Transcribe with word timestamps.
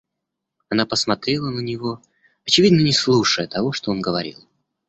Она 0.69 0.87
посмотрела 0.87 1.51
на 1.51 1.59
него, 1.59 2.01
очевидно 2.47 2.81
не 2.81 2.91
слушая 2.91 3.45
того, 3.47 3.71
что 3.71 3.91
он 3.91 4.01
говорил. 4.01 4.47